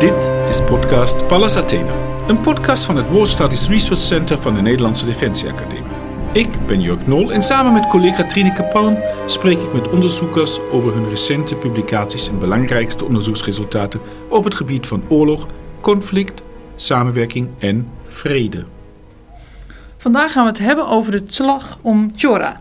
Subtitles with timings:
[0.00, 1.94] Dit is podcast Pallas Athena,
[2.28, 5.92] een podcast van het War Studies Research Center van de Nederlandse Defensieacademie.
[6.32, 10.94] Ik ben Jörg Nol en samen met collega Trineke Palm spreek ik met onderzoekers over
[10.94, 15.46] hun recente publicaties en belangrijkste onderzoeksresultaten op het gebied van oorlog,
[15.80, 16.42] conflict,
[16.76, 18.64] samenwerking en vrede.
[19.96, 22.60] Vandaag gaan we het hebben over de slag om Chora.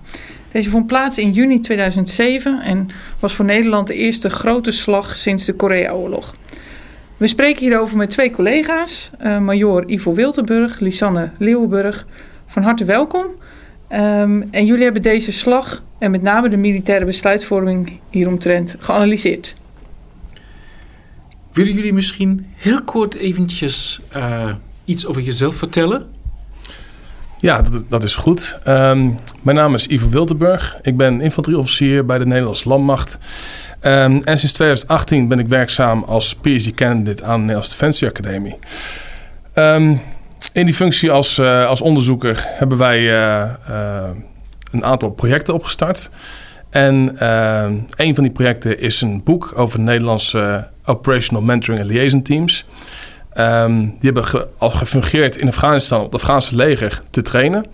[0.52, 5.46] Deze vond plaats in juni 2007 en was voor Nederland de eerste grote slag sinds
[5.46, 6.34] de Koreaoorlog.
[7.20, 12.06] We spreken hierover met twee collega's, uh, major Ivo Wiltenburg, Lisanne Leeuwenburg.
[12.46, 13.26] Van harte welkom.
[13.92, 19.56] Um, en jullie hebben deze slag en met name de militaire besluitvorming hieromtrent geanalyseerd.
[21.54, 24.54] Willen jullie misschien heel kort eventjes uh,
[24.86, 26.08] iets over jezelf vertellen?
[27.42, 28.58] Ja, dat, dat is goed.
[28.68, 30.78] Um, mijn naam is Ivo Wiltenburg.
[30.82, 33.20] Ik ben infanterieofficier bij de Nederlandse Landmacht.
[33.82, 38.58] Um, en sinds 2018 ben ik werkzaam als PhD-candidate aan de Nederlandse Defensieacademie.
[39.56, 40.02] Um,
[40.54, 44.10] in die functie als, uh, als onderzoeker hebben wij uh, uh,
[44.72, 46.10] een aantal projecten opgestart.
[46.70, 47.26] En
[47.96, 52.66] een van die projecten is een boek over de Nederlandse Operational Mentoring en Liaison Teams.
[53.38, 57.66] Um, die hebben ge, al gefungeerd in Afghanistan op het Afghaanse leger te trainen.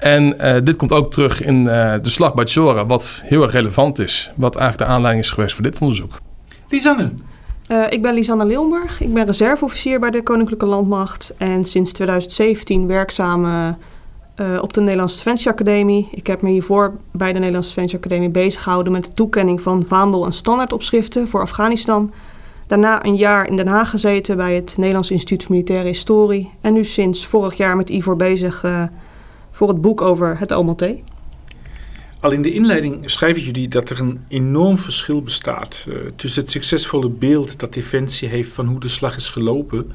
[0.00, 3.52] En uh, dit komt ook terug in uh, de slag bij Chora, wat heel erg
[3.52, 4.32] relevant is.
[4.36, 6.20] Wat eigenlijk de aanleiding is geweest voor dit onderzoek.
[6.68, 7.10] Lisanne.
[7.70, 9.00] Uh, ik ben Lisanne Leeuwenburg.
[9.00, 11.34] Ik ben reserveofficier bij de Koninklijke Landmacht.
[11.38, 13.76] En sinds 2017 werkzaam
[14.60, 16.08] op de Nederlandse Defensieacademie.
[16.10, 20.24] Ik heb me hiervoor bij de Nederlandse Defensieacademie bezig gehouden met de toekenning van vaandel-
[20.24, 22.12] en standaardopschriften voor Afghanistan.
[22.70, 26.50] Daarna een jaar in Den Haag gezeten bij het Nederlands Instituut voor Militaire Historie.
[26.60, 28.84] En nu sinds vorig jaar met Ivor bezig uh,
[29.50, 31.00] voor het boek over het Almaté.
[32.20, 36.50] Al in de inleiding schrijven jullie dat er een enorm verschil bestaat uh, tussen het
[36.50, 39.92] succesvolle beeld dat Defensie heeft van hoe de slag is gelopen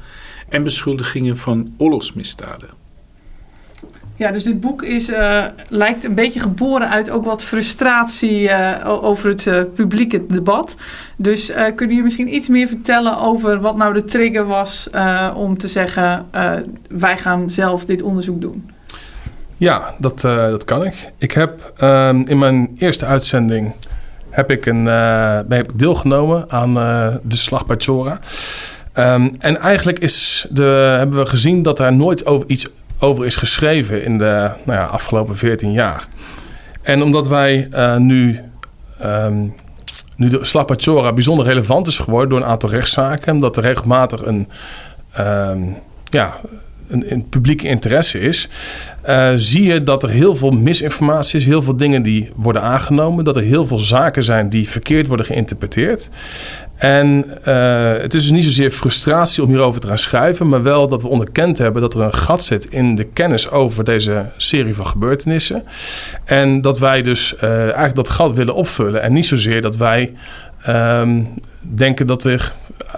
[0.48, 2.85] en beschuldigingen van oorlogsmisdaden.
[4.16, 9.02] Ja, dus dit boek is, uh, lijkt een beetje geboren uit ook wat frustratie uh,
[9.02, 10.76] over het uh, publieke debat.
[11.16, 14.90] Dus kunnen jullie misschien iets meer vertellen over wat nou de trigger was
[15.34, 16.26] om te zeggen:
[16.88, 18.70] wij gaan zelf dit onderzoek doen?
[19.56, 21.12] Ja, dat, dat kan ik.
[21.18, 23.72] Ik heb ehm, in mijn eerste uitzending
[24.30, 26.74] heb ik, een, heb ik deelgenomen aan
[27.22, 28.18] de slag bij Chora.
[28.98, 33.36] Um, en eigenlijk is de, hebben we gezien dat er nooit over iets over is
[33.36, 36.08] geschreven in de nou ja, afgelopen 14 jaar.
[36.82, 38.40] En omdat wij uh, nu,
[39.04, 39.54] um,
[40.16, 44.48] nu de Slapachora bijzonder relevant is geworden door een aantal rechtszaken, omdat er regelmatig een,
[45.18, 46.40] um, ja,
[46.88, 48.48] een, een, publieke interesse is,
[49.08, 53.24] uh, zie je dat er heel veel misinformatie is, heel veel dingen die worden aangenomen,
[53.24, 56.10] dat er heel veel zaken zijn die verkeerd worden geïnterpreteerd.
[56.76, 60.88] En uh, het is dus niet zozeer frustratie om hierover te gaan schrijven, maar wel
[60.88, 64.74] dat we onderkend hebben dat er een gat zit in de kennis over deze serie
[64.74, 65.64] van gebeurtenissen.
[66.24, 69.02] En dat wij dus uh, eigenlijk dat gat willen opvullen.
[69.02, 70.12] En niet zozeer dat wij
[70.68, 71.28] um,
[71.60, 72.54] denken dat er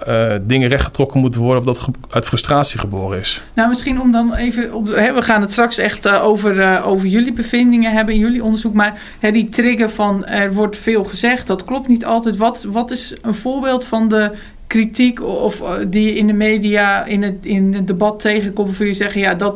[0.08, 3.42] uh, dingen rechtgetrokken moeten worden of dat uit frustratie geboren is.
[3.54, 6.56] Nou, misschien om dan even op de, hè, we gaan het straks echt uh, over,
[6.58, 10.76] uh, over jullie bevindingen hebben in jullie onderzoek, maar hè, die trigger van er wordt
[10.76, 12.36] veel gezegd, dat klopt niet altijd.
[12.36, 14.32] Wat, wat is een voorbeeld van de
[14.66, 18.92] kritiek of die je in de media in het, in het debat tegenkomt, of je
[18.92, 19.54] zeggen ja dat,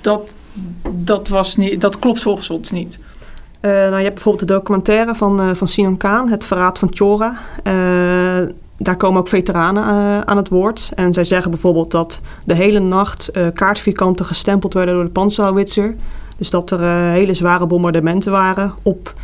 [0.00, 0.34] dat,
[0.90, 2.98] dat, was niet, dat klopt volgens ons niet?
[3.60, 6.88] Uh, nou, je hebt bijvoorbeeld de documentaire van, uh, van Sinan Kaan, Het Verraad van
[6.92, 7.38] Chora.
[7.66, 8.48] Uh,
[8.82, 9.84] daar komen ook veteranen
[10.26, 10.92] aan het woord.
[10.94, 15.94] En zij zeggen bijvoorbeeld dat de hele nacht kaartvierkanten gestempeld werden door de panzerhouwitser.
[16.36, 19.14] Dus dat er hele zware bombardementen waren op,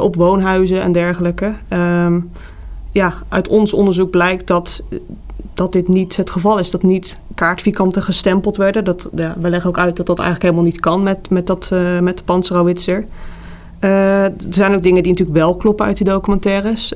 [0.00, 1.54] op woonhuizen en dergelijke.
[1.68, 2.30] Um,
[2.90, 4.82] ja, uit ons onderzoek blijkt dat,
[5.54, 6.70] dat dit niet het geval is.
[6.70, 8.84] Dat niet kaartvierkanten gestempeld werden.
[8.84, 11.70] Dat, we leggen ook uit dat dat eigenlijk helemaal niet kan met, met, dat,
[12.00, 13.06] met de panzerhouwitser.
[13.80, 16.92] Uh, er zijn ook dingen die natuurlijk wel kloppen uit die documentaires.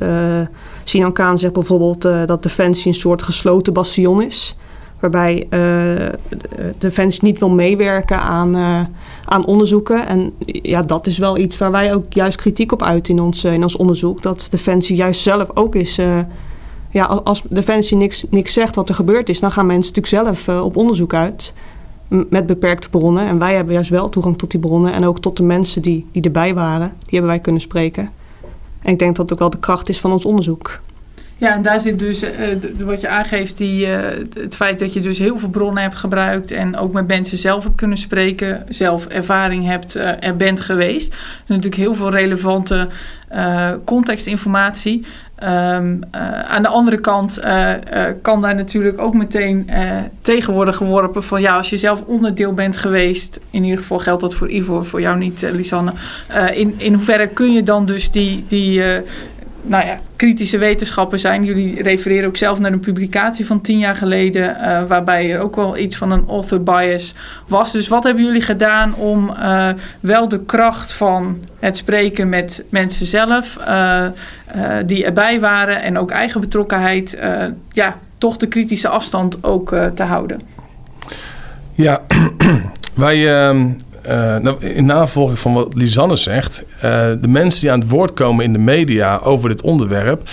[0.89, 4.57] Uh, Sinan Kaan zegt bijvoorbeeld uh, dat Defensie een soort gesloten bastion is.
[5.01, 5.49] Waarbij
[6.79, 8.57] Defensie niet wil meewerken aan,
[9.25, 10.07] aan onderzoeken.
[10.07, 13.45] En ja, dat is wel iets waar wij ook juist kritiek op uit in ons,
[13.45, 14.23] in ons onderzoek.
[14.23, 15.99] Dat Defensie juist zelf ook is...
[16.91, 19.41] ja, als Defensie niks, niks zegt wat er gebeurd is...
[19.41, 21.55] dan gaan mensen natuurlijk zelf op onderzoek uit
[22.09, 23.27] met beperkte bronnen.
[23.27, 26.07] En wij hebben juist wel toegang tot die bronnen en ook tot de mensen die,
[26.13, 26.89] die erbij waren.
[26.99, 28.11] Die hebben wij kunnen spreken.
[28.83, 30.81] En ik denk dat dat ook wel de kracht is van ons onderzoek.
[31.39, 32.31] Ja, en daar zit dus uh,
[32.85, 33.99] wat je aangeeft, die, uh,
[34.33, 37.63] het feit dat je dus heel veel bronnen hebt gebruikt en ook met mensen zelf
[37.65, 41.13] hebt kunnen spreken, zelf ervaring hebt, uh, er bent geweest.
[41.13, 42.89] Er is natuurlijk heel veel relevante
[43.85, 45.05] contextinformatie.
[45.43, 46.01] Um,
[46.49, 47.41] aan de andere kant
[48.23, 49.71] kan daar natuurlijk ook meteen
[50.23, 54.21] tegen worden geworpen van ja, als je zelf onderdeel bent geweest, in ieder geval geldt
[54.21, 55.93] dat voor Ivo, voor jou niet, Lisanne.
[56.55, 58.83] in, in hoeverre kun je dan dus die, die
[59.69, 61.45] nou ja, kritische wetenschappen zijn.
[61.45, 65.57] Jullie refereren ook zelf naar een publicatie van tien jaar geleden, uh, waarbij er ook
[65.57, 67.15] wel iets van een author bias
[67.47, 67.73] was.
[67.73, 69.69] Dus wat hebben jullie gedaan om uh,
[70.01, 74.07] wel de kracht van het spreken met mensen zelf, uh,
[74.87, 77.19] die erbij waren, en ook eigen betrokkenheid,
[77.71, 80.41] ja, toch de kritische afstand ook te houden?
[81.75, 82.01] Ja,
[82.95, 83.71] wij ehm,
[84.17, 86.81] nou, in navolging van wat Lisanne zegt, uh,
[87.21, 90.29] de mensen die aan het woord komen in de media over dit onderwerp,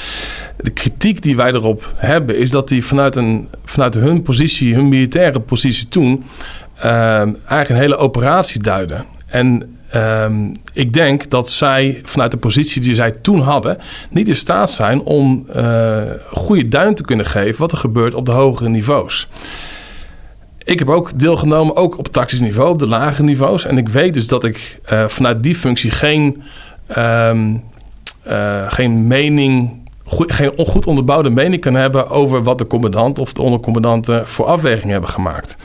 [0.58, 4.90] de kritiek die wij erop hebben, is dat die vanuit, een, vanuit hun positie, hun
[4.90, 6.24] militaire positie toen,
[6.78, 9.06] uh, eigenlijk een hele operatie duiden.
[9.26, 9.70] En
[10.74, 13.78] ik denk dat zij vanuit de positie die zij toen hadden,
[14.10, 15.46] niet in staat zijn om
[16.32, 19.28] goede duin te kunnen geven wat er gebeurt op de hogere niveaus
[20.66, 23.66] ik heb ook deelgenomen, ook op tactisch niveau, op de lage niveaus.
[23.66, 26.44] En ik weet dus dat ik uh, vanuit die functie geen,
[26.98, 27.64] um,
[28.68, 33.42] geen mening, goed, geen goed onderbouwde mening kan hebben over wat de commandant of de
[33.42, 35.58] ondercommandanten voor afwegingen hebben gemaakt.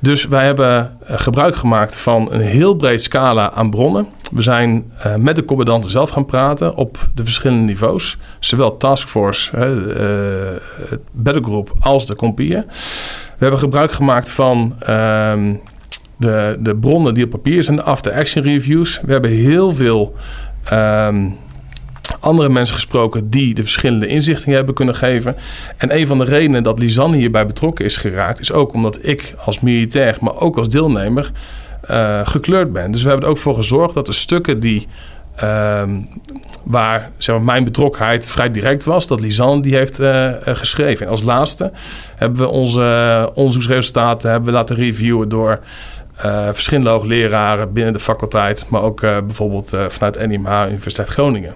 [0.00, 4.06] Dus wij hebben uh, gebruik gemaakt van een heel breed scala aan bronnen.
[4.32, 8.16] We zijn met de commandanten zelf gaan praten op de verschillende niveaus.
[8.40, 9.56] Zowel taskforce,
[10.88, 12.64] het battlegroup als de compieën.
[13.38, 15.54] We hebben gebruik gemaakt van ehm,
[16.16, 19.00] de, de bronnen die op papier zijn, de after-action reviews.
[19.02, 20.14] We hebben heel veel
[20.72, 21.36] um,
[22.20, 25.36] andere mensen gesproken die de verschillende inzichtingen hebben kunnen geven.
[25.76, 29.34] En een van de redenen dat Lisanne hierbij betrokken is geraakt, is ook omdat ik
[29.44, 31.30] als militair, maar ook als deelnemer,
[31.90, 32.90] uh, gekleurd ben.
[32.90, 34.86] Dus we hebben er ook voor gezorgd dat de stukken die
[35.44, 36.08] Um,
[36.64, 41.06] waar zeg maar, mijn betrokkenheid vrij direct was, dat Lisanne die heeft uh, geschreven.
[41.06, 41.72] En als laatste
[42.16, 45.60] hebben we onze onderzoeksresultaten hebben we laten reviewen door
[46.24, 51.54] uh, verschillende hoogleraren binnen de faculteit, maar ook bijvoorbeeld vanuit NIMH Universiteit Groningen.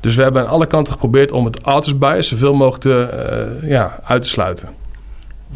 [0.00, 4.00] Dus we hebben aan alle kanten geprobeerd om het authors bias zoveel mogelijk te, ja,
[4.04, 4.68] uit te sluiten.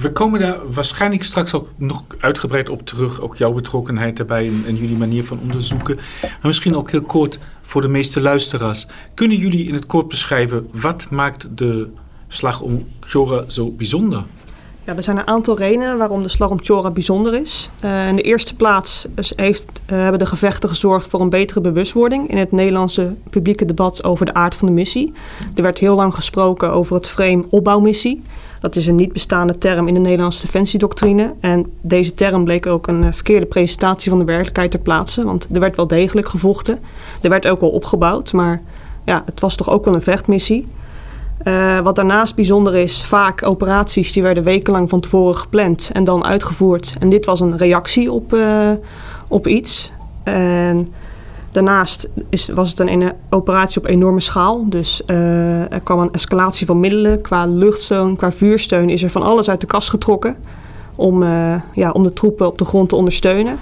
[0.00, 3.20] We komen daar waarschijnlijk straks ook nog uitgebreid op terug.
[3.20, 5.96] Ook jouw betrokkenheid daarbij en, jullie manier van onderzoeken.
[6.20, 8.86] Maar misschien ook heel kort voor de meeste luisteraars.
[9.14, 11.88] Kunnen jullie in het kort beschrijven wat maakt de
[12.28, 14.22] slag om Chora zo bijzonder?
[14.84, 17.70] Ja, er zijn een aantal redenen waarom de slag om Chora bijzonder is.
[17.84, 19.06] Uh, in de eerste plaats
[19.36, 24.04] heeft, uh, hebben de gevechten gezorgd voor een betere bewustwording in het Nederlandse publieke debat
[24.04, 25.12] over de aard van de missie.
[25.54, 28.22] Er werd heel lang gesproken over het frame opbouwmissie.
[28.60, 31.34] Dat is een niet bestaande term in de Nederlandse defensiedoctrine.
[31.40, 35.24] En deze term bleek ook een eh, verkeerde presentatie van de werkelijkheid ter plaatse.
[35.24, 36.78] Want er werd wel degelijk gevochten.
[37.22, 38.32] Er werd ook wel opgebouwd.
[38.32, 38.62] Maar
[39.04, 40.68] ja, het was toch ook wel een vechtmissie.
[41.44, 46.24] Uh, wat daarnaast bijzonder is, vaak operaties die werden wekenlang van tevoren gepland en dan
[46.24, 46.94] uitgevoerd.
[46.98, 48.70] En dit was een reactie op, uh,
[49.28, 49.92] op iets.
[50.22, 50.88] En
[51.50, 54.68] Daarnaast is, was het een, operatie op enorme schaal.
[54.68, 57.20] Dus uh, er kwam een escalatie van middelen.
[57.20, 60.36] Qua luchtsteun, qua vuursteun is er van alles uit de kast getrokken.
[60.96, 63.58] Om, uh, ja, om de troepen op de grond te ondersteunen.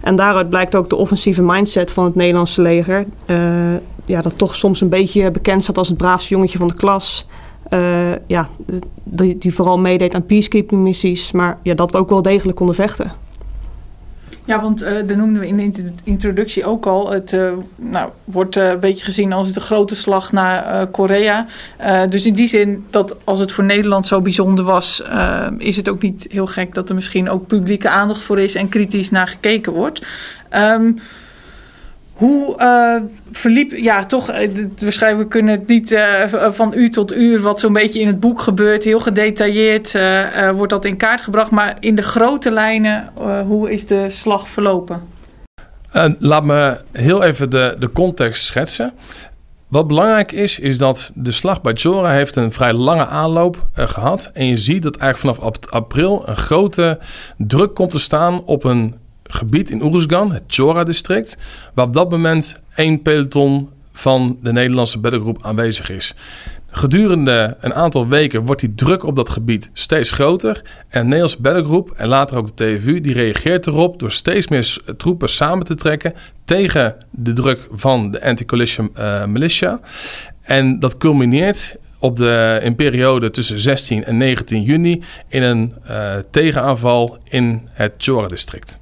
[0.00, 3.06] En daaruit blijkt ook de offensieve mindset van het Nederlandse leger.
[3.26, 3.36] Uh,
[4.04, 7.26] ja, dat toch soms een beetje bekend staat als het braafste jongetje van de klas.
[8.26, 8.48] ja,
[9.02, 11.32] die, die vooral meedeed aan peacekeeping missies.
[11.32, 13.21] Maar ja, dat we ook wel degelijk konden vechten.
[14.44, 17.10] Ja, want uh, dat noemden we in de introductie ook al.
[17.10, 21.46] Het uh, nou, wordt uh, een beetje gezien als de grote slag naar Korea.
[22.08, 25.02] dus in die zin dat als het voor Nederland zo bijzonder was,
[25.58, 28.68] is het ook niet heel gek dat er misschien ook publieke aandacht voor is en
[28.68, 30.06] kritisch naar gekeken wordt.
[30.50, 30.98] Um,
[32.22, 33.02] hoe uh,
[33.32, 37.72] verliep, ja, toch, uh, we kunnen het niet uh, van uur tot uur, wat zo'n
[37.72, 39.98] beetje in het boek gebeurt, heel gedetailleerd
[40.54, 41.50] wordt dat in kaart gebracht.
[41.50, 43.10] Maar in de grote lijnen,
[43.46, 45.02] hoe is de slag verlopen?
[46.18, 48.92] laat me heel even de, de context schetsen.
[49.68, 54.30] Wat belangrijk is, is dat de slag bij Chora heeft een vrij lange aanloop gehad.
[54.32, 56.98] En je ziet dat eigenlijk vanaf april een grote
[57.36, 59.00] druk komt te staan op een
[59.32, 61.36] gebied in Uruzgan, het Chora-district,
[61.74, 66.14] waar op dat moment één peloton van de Nederlandse battlegroep aanwezig is.
[66.74, 70.62] Gedurende een aantal weken wordt die druk op dat gebied steeds groter.
[70.88, 74.78] En de Nederlandse battlegroep en later ook de TFU die reageert erop door steeds meer
[74.96, 79.80] troepen samen te trekken tegen de druk van de anti-coalition uh, militia.
[80.42, 86.12] En dat culmineert op de, in periode tussen 16 en 19 juni in een uh,
[86.30, 88.80] tegenaanval in het Chora-district.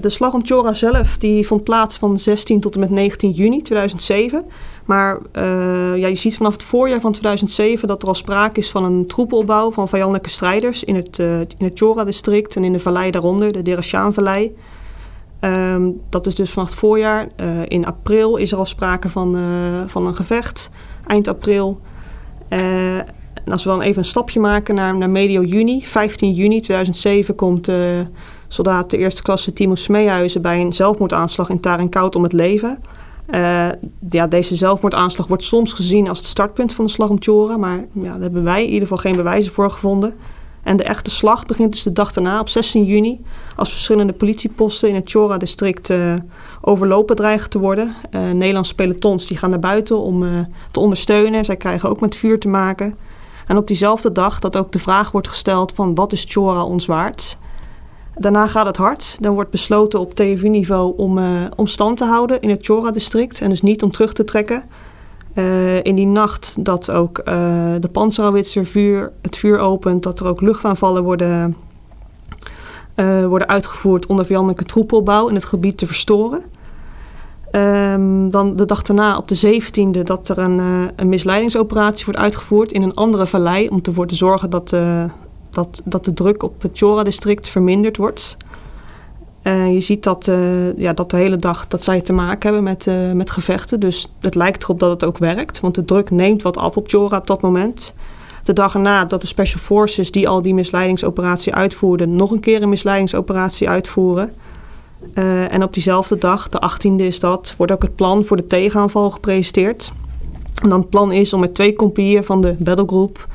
[0.00, 3.62] De slag om Chora zelf die vond plaats van 16 tot en met 19 juni
[3.62, 4.44] 2007.
[4.84, 8.70] Maar uh, ja, je ziet vanaf het voorjaar van 2007 dat er al sprake is
[8.70, 12.78] van een troepenopbouw van vijandelijke strijders in het, uh, in het Chora-district en in de
[12.78, 14.54] vallei daaronder, de Derashaan-vallei.
[15.40, 17.28] Um, dat is dus vanaf het voorjaar.
[17.68, 19.36] In april is er al sprake van,
[19.86, 20.70] van een gevecht,
[21.06, 21.80] eind april.
[22.48, 23.04] en
[23.50, 27.68] als we dan even een stapje maken naar, naar medio juni, 15 juni 2007, komt
[28.48, 32.78] soldaat de eerste klasse Timo Smeehuizen bij een zelfmoordaanslag in Tarinkoud om het leven.
[33.30, 33.68] Uh,
[34.10, 37.84] ja, deze zelfmoordaanslag wordt soms gezien als het startpunt van de slag om Tjora, maar
[37.92, 40.14] ja, daar hebben wij in ieder geval geen bewijzen voor gevonden.
[40.62, 43.20] En de echte slag begint dus de dag daarna, op 16 juni,
[43.56, 46.14] als verschillende politieposten in het Chora-district uh,
[46.60, 47.94] overlopen dreigen te worden.
[48.10, 51.44] Uh, Nederlandse pelotons die gaan naar buiten om te ondersteunen.
[51.44, 52.96] Zij krijgen ook met vuur te maken.
[53.46, 56.86] En op diezelfde dag dat ook de vraag wordt gesteld van wat is Chora ons
[56.86, 57.38] waard?
[58.18, 59.16] Daarna gaat het hard.
[59.20, 61.24] Dan wordt besloten op TFU-niveau om, uh,
[61.56, 63.40] om stand te houden in het Chora-district.
[63.40, 64.62] En dus niet om terug te trekken.
[65.34, 67.24] Uh, in die nacht dat ook uh,
[67.80, 71.56] de Panzerhauwitzer vuur, het vuur opent, dat er ook luchtaanvallen worden,
[73.28, 76.42] worden uitgevoerd onder vijandelijke troepelbouw in het gebied te verstoren.
[77.50, 80.60] Um, dan de dag daarna, op de 17e, dat er een,
[80.96, 84.76] een misleidingsoperatie wordt uitgevoerd in een andere vallei om ervoor te zorgen dat,
[85.56, 88.36] dat, dat de druk op het Chora-district verminderd wordt.
[89.42, 92.62] Uh, je ziet dat, uh, ja, dat de hele dag dat zij te maken hebben
[92.62, 93.80] met, uh, met gevechten.
[93.80, 95.60] Dus het lijkt erop dat het ook werkt.
[95.60, 97.94] Want de druk neemt wat af op Chora op dat moment.
[98.44, 102.16] De dag erna dat de Special Forces die al die misleidingsoperatie uitvoerden...
[102.16, 104.34] nog een keer een misleidingsoperatie uitvoeren.
[105.50, 107.54] en op diezelfde dag, de 18e is dat...
[107.56, 109.92] wordt ook het plan voor de tegenaanval gepresenteerd.
[110.62, 113.26] En dan het plan is om met twee compagnieën van de battlegroup...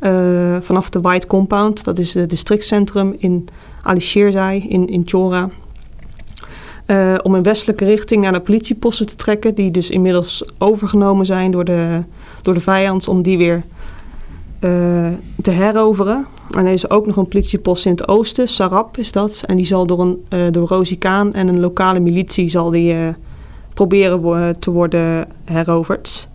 [0.00, 3.48] Uh, vanaf de White Compound, dat is het districtcentrum in
[3.82, 5.50] Alisheerzai in, in Chora.
[6.86, 11.50] Uh, om in westelijke richting naar de politieposten te trekken, die dus inmiddels overgenomen zijn
[11.50, 12.02] door de,
[12.42, 13.62] door de vijand, om die weer
[14.60, 15.06] uh,
[15.42, 16.26] te heroveren.
[16.50, 19.42] En er is ook nog een politiepost in het oosten, Sarab is dat.
[19.46, 22.94] En die zal door, een, door Rosie Kaan en een lokale militie zal die,
[23.74, 26.28] proberen te worden heroverd.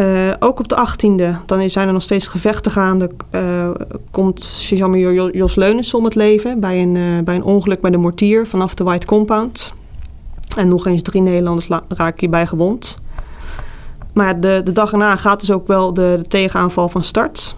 [0.00, 3.70] Uh, ook op de 18e, dan zijn er nog steeds gevechten gaande, uh,
[4.10, 7.96] komt sergeant Jos Leunens om het leven bij een, uh, bij een ongeluk bij de
[7.96, 9.74] mortier vanaf de White Compound.
[10.56, 12.96] En nog eens drie Nederlanders raken hierbij gewond.
[14.12, 17.54] Maar de, de dag erna gaat dus ook wel de, de tegenaanval van start.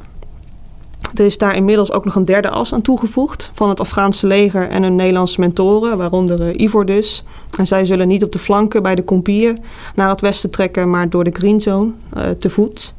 [1.14, 4.69] Er is daar inmiddels ook nog een derde as aan toegevoegd van het Afghaanse leger
[4.69, 7.25] en hun Nederlandse mentoren, waaronder uh, Ivor dus.
[7.59, 9.57] En zij zullen niet op de flanken bij de Kompier
[9.95, 12.95] naar het westen trekken, maar door de Green Zone uh, te voet.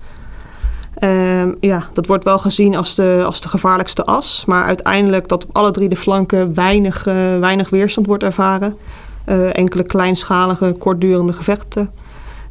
[1.04, 5.44] Uh, ja, dat wordt wel gezien als de, als de gevaarlijkste as, maar uiteindelijk dat
[5.44, 8.78] op alle drie de flanken weinig, uh, weinig weerstand wordt ervaren.
[9.52, 11.92] enkele kleinschalige, kortdurende gevechten.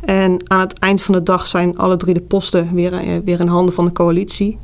[0.00, 3.46] En aan het eind van de dag zijn alle drie de posten weer, weer in
[3.46, 4.58] handen van de coalitie.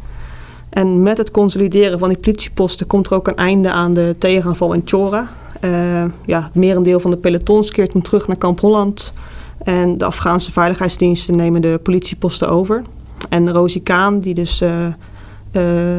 [0.68, 4.73] En met het consolideren van die politieposten komt er ook een einde aan de tegenaanval
[4.73, 5.28] in Chora.
[5.61, 9.12] Uh, ja, het merendeel van de pelotons keert dan terug naar Kamp Holland.
[9.58, 12.82] En de Afghaanse veiligheidsdiensten nemen de politieposten over.
[13.28, 14.87] En Rosie Kaan, die dus uh,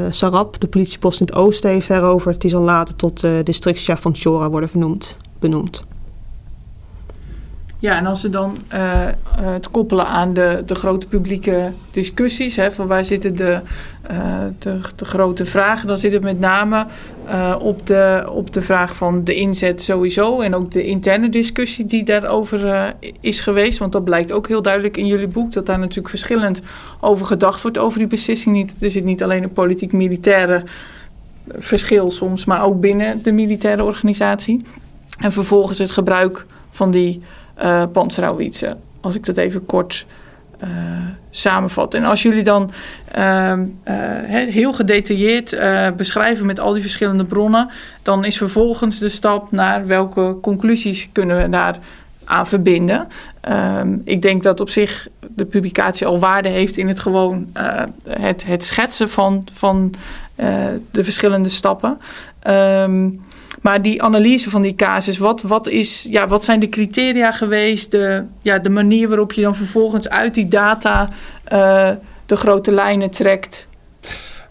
[0.10, 2.42] Sarab, de politiepost in het oosten, heeft heroverd...
[2.42, 4.70] die zal later tot districtchef van Chora worden
[5.40, 5.86] benoemd.
[7.80, 8.58] Ja, en als we dan
[9.42, 13.60] het koppelen aan de, de grote publieke discussies, hè, van waar zitten de,
[14.12, 14.18] uh,
[14.60, 16.86] de, de, grote vragen, dan zit het met name
[17.60, 22.04] op, de, op de vraag van de inzet sowieso en ook de interne discussie die
[22.04, 23.78] daarover is geweest.
[23.78, 26.62] Want dat blijkt ook heel duidelijk in jullie boek, dat daar natuurlijk verschillend
[27.00, 28.56] over gedacht wordt over die beslissing.
[28.56, 30.64] Niet, er zit niet alleen een politiek-militaire
[31.58, 34.62] verschil soms, maar ook binnen de militaire organisatie.
[35.20, 37.22] En vervolgens het gebruik van die
[37.64, 38.72] uh.
[39.02, 40.06] Als ik dat even kort
[40.64, 40.70] uh,
[41.30, 41.94] samenvat.
[41.94, 42.72] En als jullie dan
[43.18, 43.94] uh, uh,
[44.50, 45.58] heel gedetailleerd
[45.98, 47.70] beschrijven met al die verschillende bronnen,
[48.02, 51.78] dan is vervolgens de stap naar welke conclusies kunnen we daar
[52.26, 53.08] aan verbinden.
[53.42, 57.48] Ehm, ik denk dat op zich de publicatie al waarde heeft in het gewoon
[58.04, 59.94] het, het schetsen van, van
[60.92, 61.98] de verschillende stappen.
[62.48, 63.26] Um,
[63.68, 67.92] maar die analyse van die casus, wat, wat, is, ja, wat zijn de criteria geweest?
[67.92, 71.10] De, ja, de manier waarop je dan vervolgens uit die data
[71.54, 71.90] uh,
[72.26, 73.68] de grote lijnen trekt?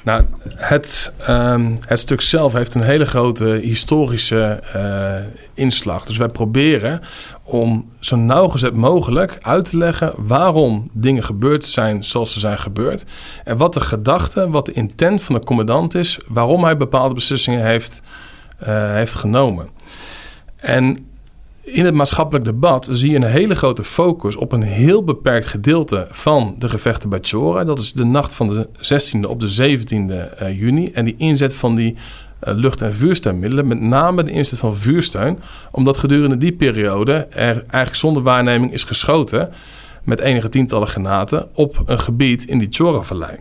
[0.05, 0.25] Nou,
[0.57, 5.15] het, um, het stuk zelf heeft een hele grote historische uh,
[5.55, 6.05] inslag.
[6.05, 7.01] Dus wij proberen
[7.43, 13.05] om zo nauwgezet mogelijk uit te leggen waarom dingen gebeurd zijn zoals ze zijn gebeurd.
[13.45, 17.67] En wat de gedachte, wat de intent van de commandant is, waarom hij bepaalde beslissingen
[17.67, 18.03] heeft,
[18.65, 19.69] heeft genomen.
[20.57, 21.07] En
[21.67, 26.07] in het maatschappelijk debat zie je een hele grote focus op een heel beperkt gedeelte
[26.11, 27.65] van de gevechten bij Chora.
[27.65, 30.87] Dat is de nacht van de 16e op de 17e eh, juni.
[30.87, 35.39] En die inzet van die uh, lucht- en vuursteunmiddelen, met name de inzet van vuursteun,
[35.71, 39.51] omdat gedurende die periode er eigenlijk zonder waarneming is geschoten
[40.05, 43.37] met enige tientallen granaten op een gebied in die Chora-vallei.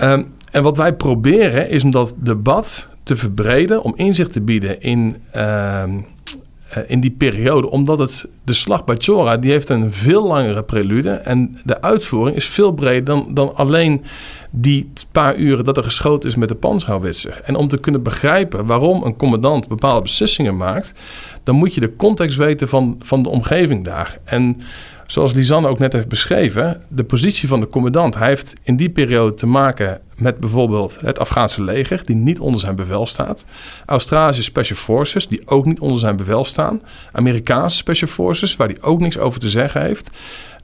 [0.00, 4.80] Um, en wat wij proberen is om dat debat te verbreden, om inzicht te bieden
[4.80, 5.82] in, uh,
[6.86, 7.70] in die periode.
[7.70, 11.10] Omdat het, de slag bij Chora die heeft een veel langere prelude.
[11.10, 14.04] En de uitvoering is veel breder dan, dan alleen
[14.50, 17.40] die paar uren dat er geschoten is met de panzerhouwitser.
[17.44, 20.92] En om te kunnen begrijpen waarom een commandant bepaalde beslissingen maakt,
[21.42, 24.18] dan moet je de context weten van, van de omgeving daar.
[24.24, 24.56] En
[25.06, 28.14] zoals Lisanne ook net heeft beschreven, de positie van de commandant.
[28.14, 32.60] Hij heeft in die periode te maken met bijvoorbeeld het Afghaanse leger, die niet onder
[32.60, 33.44] zijn bevel staat.
[33.86, 36.82] Australische Special Forces, die ook niet onder zijn bevel staan.
[37.12, 40.18] Amerikaanse Special Forces, waar hij ook niks over te zeggen heeft.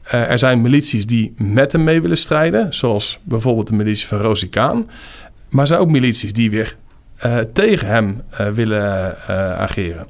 [0.07, 4.19] Uh, er zijn milities die met hem mee willen strijden, zoals bijvoorbeeld de militie van
[4.19, 4.51] Rosie.
[4.53, 4.85] Maar
[5.61, 6.77] er zijn ook milities die weer
[7.27, 9.17] uh, tegen hem uh, willen
[9.59, 10.07] ageren.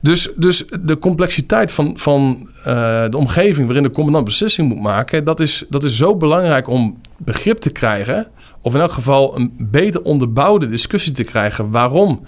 [0.00, 2.64] Dus, dus de complexiteit van, van uh,
[3.08, 7.00] de omgeving waarin de commandant beslissing moet maken, dat is, dat is zo belangrijk om
[7.16, 8.26] begrip te krijgen,
[8.62, 12.26] of in elk geval een beter onderbouwde discussie te krijgen waarom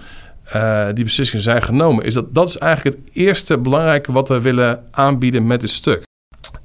[0.54, 2.04] uh, die beslissingen zijn genomen.
[2.04, 6.02] Is dat, dat is eigenlijk het eerste belangrijke wat we willen aanbieden met dit stuk.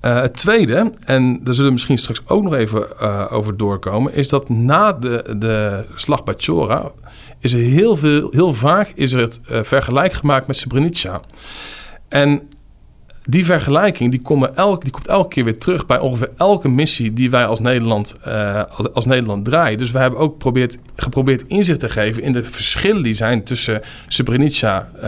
[0.01, 4.29] Uh, het tweede, en daar zullen we misschien straks ook nog even over doorkomen, is
[4.29, 6.91] dat na de, de slag bij Chora
[7.45, 11.19] is er heel, veel, heel vaak is er het uh, vergelijk gemaakt met Srebrenica.
[12.09, 12.49] En
[13.25, 14.21] die vergelijking die,
[14.79, 18.63] die komt elke keer weer terug bij ongeveer elke missie die wij als Nederland, uh,
[18.93, 19.77] als Nederland draaien.
[19.77, 23.81] Dus we hebben ook probeerd, geprobeerd inzicht te geven in de verschillen die zijn tussen
[24.07, 25.01] Srebrenica uh,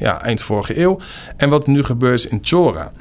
[0.00, 0.98] ja, eind vorige eeuw
[1.36, 2.92] en wat nu gebeurt in Chora.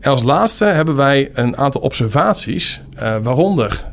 [0.00, 2.82] En als laatste hebben wij een aantal observaties,
[3.22, 3.84] waaronder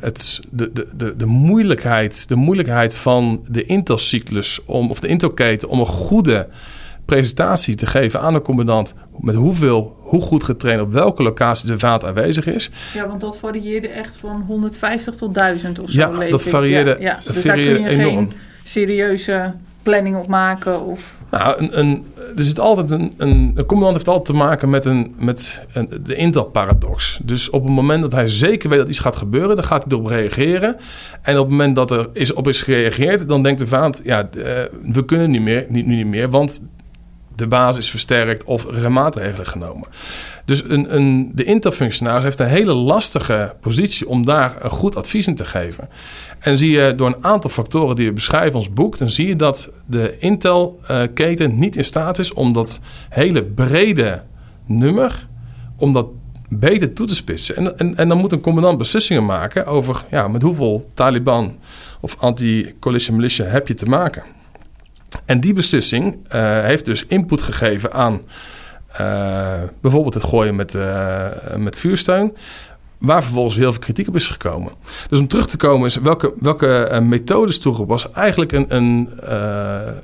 [0.00, 5.68] het, de, de, de, de, moeilijkheid, de moeilijkheid van de intelcyclus om, of de intelketen
[5.68, 6.48] om een goede
[7.04, 11.78] presentatie te geven aan de commandant met hoeveel, hoe goed getraind op welke locatie de
[11.78, 12.70] vaat aanwezig is.
[12.94, 16.00] Ja, want dat varieerde echt van 150 tot 1000 of zo.
[16.00, 17.32] Ja, dat varieerde, ja, ja.
[17.32, 18.28] Dus varieerde daar kun je enorm.
[18.28, 19.54] geen serieuze
[19.90, 20.80] planning op maken?
[20.80, 21.14] Of...
[21.30, 22.04] Nou, een, een,
[22.36, 26.14] er zit altijd een, een, commandant heeft altijd te maken met, een, met een, de
[26.14, 27.18] Intel-paradox.
[27.22, 29.92] Dus op het moment dat hij zeker weet dat iets gaat gebeuren, dan gaat hij
[29.92, 30.76] erop reageren.
[31.22, 34.28] En op het moment dat er is, op is gereageerd, dan denkt de vaat, ja,
[34.36, 34.44] uh,
[34.92, 36.62] we kunnen niet meer, niet, nu niet meer, want
[37.36, 39.88] de basis is versterkt of er maatregelen genomen.
[40.44, 45.26] Dus een, een, de Intel-functionaris heeft een hele lastige positie om daar een goed advies
[45.26, 45.88] in te geven.
[46.38, 49.28] En zie je door een aantal factoren die we beschrijven in ons boek, dan zie
[49.28, 54.22] je dat de Intel-keten niet in staat is om dat hele brede
[54.66, 55.26] nummer,
[55.76, 56.06] om dat
[56.48, 57.56] beter toe te spitsen.
[57.56, 61.56] En, en, en dan moet een commandant beslissingen maken over ja, met hoeveel Taliban
[62.00, 64.22] of anti-coalition militia heb je te maken.
[65.24, 68.22] En die beslissing uh, heeft dus input gegeven aan
[69.00, 72.36] uh, bijvoorbeeld het gooien met, uh, met vuursteun.
[72.98, 74.72] Waar vervolgens heel veel kritiek op is gekomen.
[75.08, 78.04] Dus om terug te komen is welke, welke methodes toegepast.
[78.04, 79.10] Eigenlijk een, een,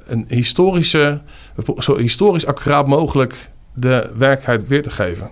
[0.06, 1.20] een historische,
[1.78, 5.30] zo historisch accuraat mogelijk de werkelijkheid weer te geven.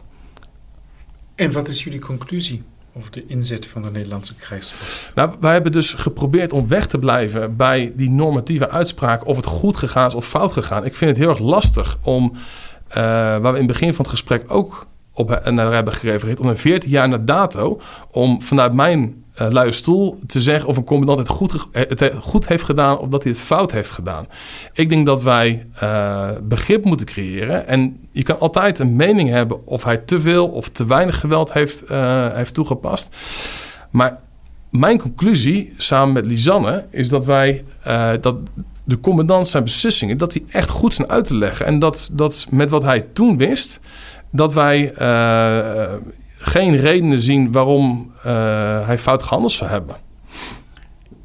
[1.34, 2.62] En wat is jullie conclusie?
[2.96, 5.12] Over de inzet van de Nederlandse krijgsmacht?
[5.14, 9.46] Nou, wij hebben dus geprobeerd om weg te blijven bij die normatieve uitspraak of het
[9.46, 10.84] goed gegaan is of fout gegaan.
[10.84, 14.14] Ik vind het heel erg lastig om, uh, waar we in het begin van het
[14.14, 19.24] gesprek ook op naar hebben gerefereerd, om een 14 jaar na dato, om vanuit mijn
[19.40, 23.08] uh, luie stoel te zeggen of een commandant het goed, het goed heeft gedaan of
[23.08, 24.26] dat hij het fout heeft gedaan.
[24.72, 25.66] Ik denk dat wij
[26.42, 27.66] begrip moeten creëren.
[27.66, 31.52] En je kan altijd een mening hebben of hij te veel of te weinig geweld
[31.52, 31.84] heeft,
[32.34, 33.16] heeft toegepast.
[33.90, 34.18] Maar
[34.70, 37.64] mijn conclusie, samen met Lisanne, is dat wij
[38.20, 38.36] dat
[38.84, 41.66] de commandant zijn beslissingen, dat die echt goed zijn uit te leggen.
[41.66, 43.80] En dat, dat met wat hij toen wist,
[44.30, 44.92] dat wij
[46.40, 48.22] geen redenen zien waarom uh,
[48.86, 49.96] hij fout gehandeld zou hebben.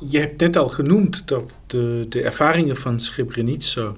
[0.10, 3.92] Je hebt net al genoemd dat de, de ervaringen van Srebrenica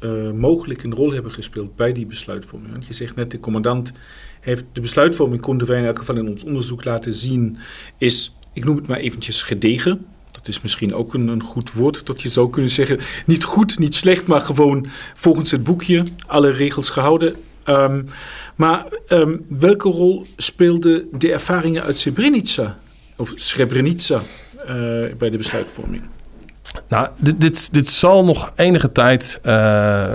[0.00, 2.72] uh, mogelijk een rol hebben gespeeld bij die besluitvorming.
[2.72, 3.92] Want je zegt net, de commandant
[4.40, 7.58] heeft de besluitvorming, konden wij in elk geval in ons onderzoek laten zien,
[7.98, 10.06] is, ik noem het maar eventjes, gedegen.
[10.30, 12.98] dat is misschien ook een, een, goed woord dat je zou kunnen zeggen.
[13.26, 17.36] Niet goed, niet slecht, maar gewoon volgens het boekje alle regels gehouden.
[17.68, 18.06] Um,
[18.56, 22.78] maar um, welke rol speelden de ervaringen uit Srebrenica
[23.16, 24.70] of Srebrenica uh,
[25.18, 26.02] bij de besluitvorming?
[26.88, 30.12] Nou, dit, dit, zal nog enige tijd uh,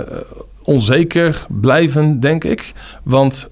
[0.62, 2.72] onzeker blijven, denk ik.
[3.02, 3.48] Want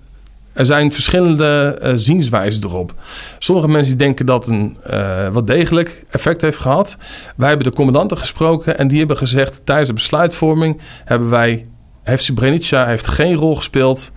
[0.53, 2.95] er zijn verschillende uh, zienswijzen erop.
[3.39, 6.97] Sommige mensen denken dat een uh, wat degelijk effect heeft gehad.
[7.37, 9.61] Wij hebben de commandanten gesproken en die hebben gezegd...
[9.65, 11.67] tijdens de besluitvorming hebben wij...
[12.03, 14.13] heeft Srebrenica heeft geen rol gespeeld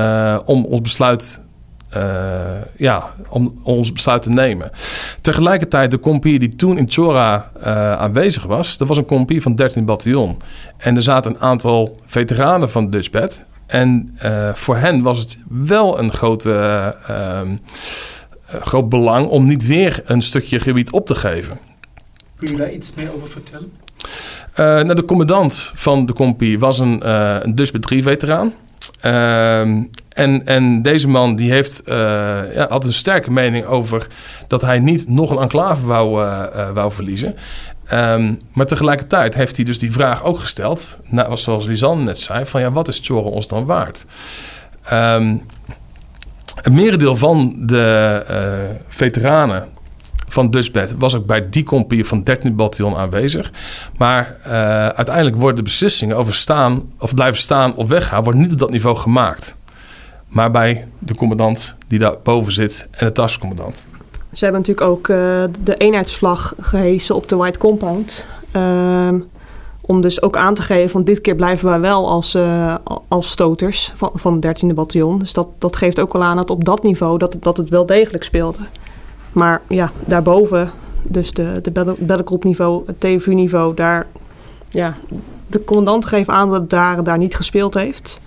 [0.00, 1.40] uh, om ons besluit
[2.76, 4.70] ja, om, om, ons besluit te nemen.
[5.20, 7.50] Tegelijkertijd de compie die toen in Chora
[7.98, 8.76] aanwezig was...
[8.76, 10.36] dat was een compie van 13 bataljon.
[10.76, 13.44] En er zaten een aantal veteranen van Dutchbed...
[13.68, 17.40] En uh, voor hen was het wel een grote, uh, uh,
[18.60, 21.58] groot belang om niet weer een stukje gebied op te geven.
[22.36, 23.72] Kun je daar iets meer over vertellen?
[24.56, 27.10] nou, de commandant van de compie was een,
[27.44, 28.52] een Dutch 3 veteraan.
[29.00, 34.06] Ehm, en, en deze man die heeft, ja, had een sterke mening over
[34.46, 36.26] dat hij niet nog een enclave wou,
[36.74, 37.34] wou verliezen.
[37.92, 42.46] Um, maar tegelijkertijd heeft hij dus die vraag ook gesteld, nou, zoals Lisanne net zei,
[42.46, 44.04] van ja, wat is Choren ons dan waard?
[44.92, 45.42] Um,
[46.62, 49.68] een merendeel van de uh, veteranen
[50.38, 53.52] van was ook bij die compie van 13 bataljon aanwezig.
[53.96, 54.52] Maar uh,
[54.86, 58.70] uiteindelijk worden de beslissingen over staan of blijven staan of weggaan, wordt niet op dat
[58.70, 59.56] niveau gemaakt.
[60.28, 63.84] Maar bij de commandant die daar boven zit en de tascommandant.
[64.32, 65.16] Ze hebben natuurlijk ook uh,
[65.62, 68.26] de eenheidsvlag gehesen op de White Compound.
[68.56, 69.08] Uh,
[69.80, 72.74] om dus ook aan te geven van dit keer blijven wij wel als, uh,
[73.08, 75.18] als stoters van, van het 13e bataljon.
[75.18, 77.86] Dus dat, dat geeft ook wel aan dat op dat niveau dat, dat het wel
[77.86, 78.58] degelijk speelde.
[79.38, 80.70] Maar ja, daarboven,
[81.02, 84.06] dus de, de battlegroep niveau, het TVU niveau, daar,
[84.68, 84.94] ja,
[85.46, 88.20] de commandant geeft aan dat daar, daar niet gespeeld heeft.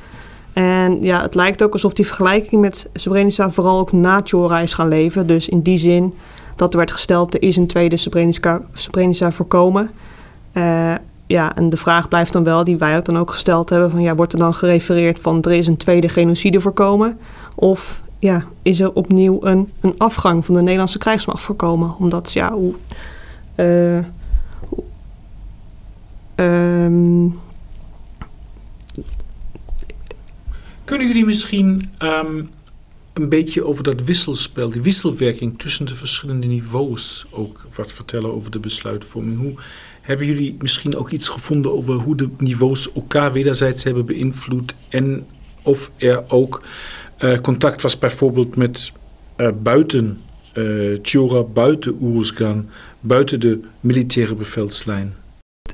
[0.53, 4.73] En ja, het lijkt ook alsof die vergelijking met Srebrenica vooral ook na Chora is
[4.73, 5.27] gaan leven.
[5.27, 6.13] Dus in die zin
[6.55, 9.91] dat er werd gesteld, er is een tweede Srebrenica, Srebrenica voorkomen.
[10.53, 10.93] Uh,
[11.27, 14.01] ja, en de vraag blijft dan wel, die wij ook dan ook gesteld hebben, van
[14.01, 17.19] ja, wordt er dan gerefereerd van er is een tweede genocide voorkomen?
[17.55, 21.95] Of ja, is er opnieuw een, een afgang van de Nederlandse krijgsmacht voorkomen?
[21.99, 22.75] Omdat ja, hoe...
[23.55, 23.97] Uh,
[26.35, 27.39] um,
[30.83, 32.49] Kunnen jullie misschien um,
[33.13, 38.51] een beetje over dat wisselspel, die wisselwerking tussen de verschillende niveaus ook wat vertellen over
[38.51, 39.39] de besluitvorming?
[39.39, 39.53] Hoe
[40.01, 45.25] hebben jullie misschien ook iets gevonden over hoe de niveaus elkaar wederzijds hebben beïnvloed en
[45.61, 46.61] of er ook
[47.41, 48.91] contact was bijvoorbeeld met
[49.37, 50.21] uh, buiten
[50.53, 52.65] uh, Tjora, buiten Oeruzgan,
[52.99, 55.13] buiten de militaire bevelslijn?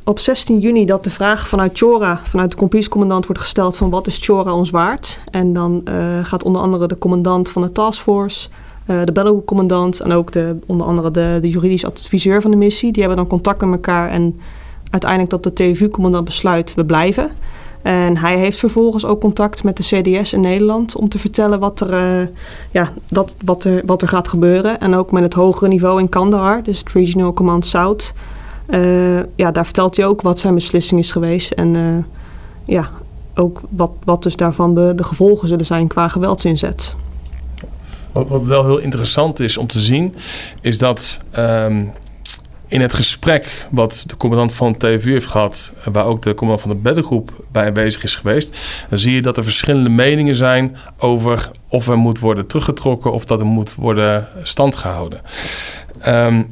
[0.04, 4.08] op 16 juni dat de vraag vanuit Chora, vanuit de compagniecommandant wordt gesteld van wat
[4.08, 5.22] is Chora ons waard?
[5.32, 5.82] En dan
[6.24, 8.50] gaat onder andere de commandant van de taskforce,
[8.86, 12.92] de Belleroe-commandant en ook de, onder andere de, de juridisch adviseur van de missie.
[12.92, 14.40] Die hebben dan contact met elkaar en
[14.90, 17.32] uiteindelijk dat de TVU-commandant besluit we blijven.
[17.82, 21.80] En hij heeft vervolgens ook contact met de CDS in Nederland om te vertellen wat
[21.80, 22.28] er, uh,
[22.72, 24.80] ja, dat, wat er, wat er gaat gebeuren.
[24.80, 28.14] En ook met het hogere niveau in Kandahar, dus het Regional Command South.
[28.70, 31.52] Uh, ja, daar vertelt hij ook wat zijn beslissing is geweest.
[31.52, 31.98] En uh,
[32.66, 32.90] ja,
[33.36, 36.96] ook wat, wat dus daarvan de, de gevolgen zullen zijn qua geweldsinzet.
[38.12, 40.16] Wat, wel heel interessant is om te zien,
[40.62, 41.92] is dat um,
[42.68, 46.76] in het gesprek wat de commandant van TVU heeft gehad, waar ook de commandant van
[46.76, 48.58] de beddengroep bij aanwezig is geweest,
[48.90, 53.26] dan zie je dat er verschillende meningen zijn over of er moet worden teruggetrokken of
[53.26, 55.22] dat er moet worden standgehouden.
[56.08, 56.48] Um,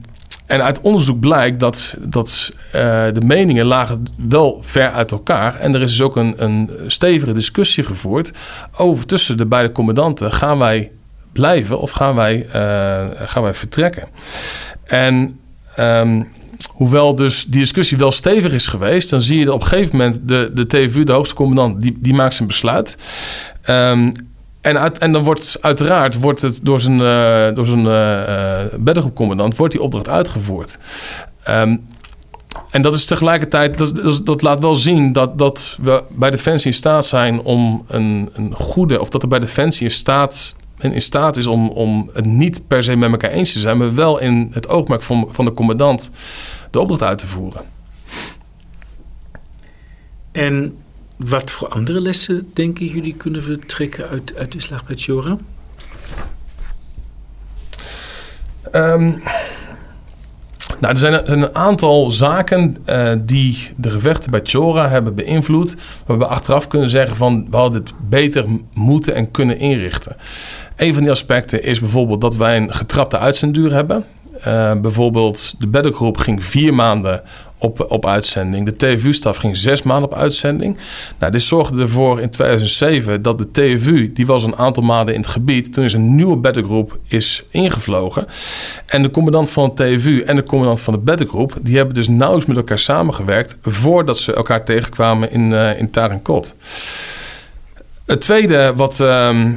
[0.45, 2.71] en uit onderzoek blijkt dat, dat uh,
[3.13, 5.55] de meningen lagen wel ver uit elkaar.
[5.55, 8.31] En er is dus ook een, een stevige discussie gevoerd
[8.77, 10.31] over tussen de beide commandanten.
[10.31, 10.91] Gaan wij
[11.31, 14.07] blijven of gaan wij, uh, gaan wij vertrekken?
[14.83, 15.39] En
[15.79, 16.27] um,
[16.67, 19.09] hoewel dus die discussie wel stevig is geweest...
[19.09, 21.81] dan zie je op een gegeven moment de, de TVU, de hoogste commandant...
[21.81, 22.97] die, die maakt zijn besluit...
[23.69, 24.13] Um,
[24.65, 29.81] en, en dan wordt uiteraard wordt het door zijn, uh, door zijn uh, wordt die
[29.81, 30.77] opdracht uitgevoerd.
[31.49, 31.85] Um,
[32.69, 36.67] en dat is tegelijkertijd, dat, dat, dat, laat wel zien dat, dat we bij Defensie
[36.71, 41.01] in staat zijn om een, een goede, of dat er bij Defensie in staat, in
[41.01, 44.19] staat is om, om het niet per se met elkaar eens te zijn, maar wel
[44.19, 46.11] in het oogmerk van, van de commandant
[46.71, 47.61] de opdracht uit te voeren.
[50.31, 50.77] En
[51.15, 55.37] wat voor andere lessen denken jullie kunnen we trekken uit, uit de slag bij Chora?
[58.71, 59.21] Um,
[60.79, 65.75] Nou, er zijn, een aantal zaken uh, die de gevechten bij Chora hebben beïnvloed.
[66.05, 70.15] Waar we achteraf kunnen zeggen van we hadden dit beter moeten en kunnen inrichten.
[70.75, 74.05] Een van die aspecten is bijvoorbeeld dat wij een getrapte uitzendduur hebben.
[74.47, 77.21] Uh, bijvoorbeeld de beddengroep ging vier maanden
[77.57, 78.65] op, op uitzending.
[78.65, 80.77] De TVU-staf ging zes maanden op uitzending.
[81.19, 85.19] Nou, dit zorgde ervoor in 2007 dat de TVU, die was een aantal maanden in
[85.19, 88.27] het gebied, toen is een nieuwe beddengroep is ingevlogen.
[88.85, 92.07] En de commandant van de TVU en de commandant van de beddengroep, die hebben dus
[92.07, 96.55] nauwelijks met elkaar samengewerkt voordat ze elkaar tegenkwamen in, uh, in Tarinkot.
[98.05, 98.99] Het tweede wat...
[98.99, 99.47] Uh,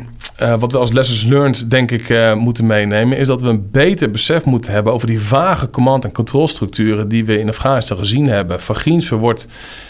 [0.43, 3.71] uh, wat we als lessons learned, denk ik, uh, moeten meenemen, is dat we een
[3.71, 8.29] beter besef moeten hebben over die vage command- en controlstructuren die we in Afghanistan gezien
[8.29, 8.61] hebben.
[8.61, 9.49] Van Giensver wordt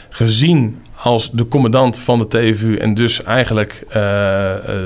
[0.08, 3.92] gezien als de commandant van de TVU en dus eigenlijk uh,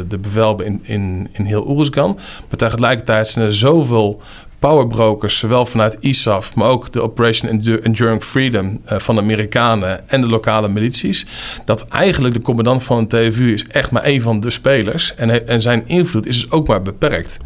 [0.09, 2.19] de bevelhebber in, in, in heel Oeruzgan.
[2.49, 4.23] Maar tegelijkertijd zijn er zoveel
[4.63, 7.51] powerbrokers, zowel vanuit ISAF, maar ook de Operation
[7.83, 11.27] Enduring Freedom uh, van de Amerikanen en de lokale milities.
[11.65, 15.15] Dat eigenlijk de commandant van een TVU is echt maar één van de spelers.
[15.15, 17.37] En, en zijn invloed is dus ook maar beperkt.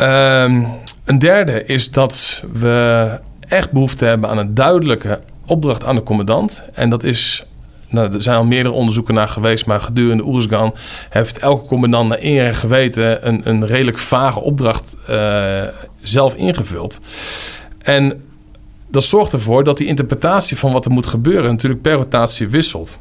[0.00, 0.66] Um,
[1.04, 6.64] een derde is dat we echt behoefte hebben aan een duidelijke opdracht aan de commandant.
[6.72, 7.47] En dat is
[7.88, 10.74] nou, er zijn al meerdere onderzoeken naar geweest, maar gedurende Oeruzgan
[11.10, 15.62] heeft elke commandant naar eer en geweten een, een redelijk vage opdracht uh,
[16.02, 17.00] zelf ingevuld.
[17.78, 18.22] En
[18.88, 22.98] dat zorgt ervoor dat die interpretatie van wat er moet gebeuren natuurlijk per rotatie wisselt.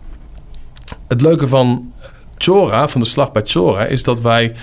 [1.08, 1.94] Het leuke van
[2.38, 4.54] Chora, van de slag bij Chora, is dat wij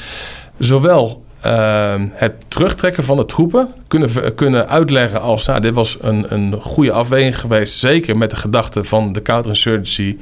[0.59, 5.47] zowel uh, het terugtrekken van de troepen kunnen, kunnen uitleggen als...
[5.47, 7.79] Nou, dit was een, een goede afweging geweest.
[7.79, 10.17] Zeker met de gedachte van de counterinsurgency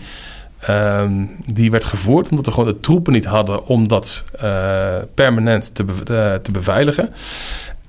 [0.71, 1.03] uh,
[1.47, 2.29] die werd gevoerd.
[2.29, 7.15] Omdat we gewoon de troepen niet hadden om dat uh, permanent te, be te beveiligen.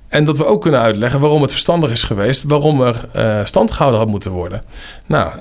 [0.08, 2.42] En dat we ook kunnen uitleggen waarom het verstandig is geweest...
[2.42, 4.62] waarom er uh, stand gehouden had moeten worden.
[5.06, 5.32] Nou,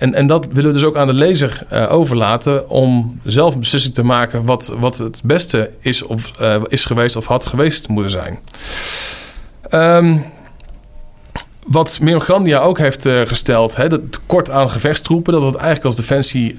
[0.00, 3.60] en, en dat willen we dus ook aan de lezer uh, overlaten om zelf een
[3.60, 7.88] beslissing te maken wat, wat het beste is, of, uh, is geweest of had geweest
[7.88, 8.38] moeten zijn.
[9.70, 10.24] Um,
[11.66, 15.86] wat Mirograndia ook heeft uh, gesteld, hè, dat tekort aan gevechtstroepen, dat we het eigenlijk
[15.86, 16.54] als defensie